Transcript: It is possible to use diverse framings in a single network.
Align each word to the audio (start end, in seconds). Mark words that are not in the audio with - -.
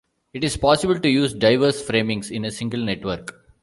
It 0.33 0.43
is 0.43 0.57
possible 0.57 0.99
to 0.99 1.07
use 1.07 1.31
diverse 1.31 1.85
framings 1.87 2.31
in 2.31 2.43
a 2.43 2.49
single 2.49 2.79
network. 2.79 3.39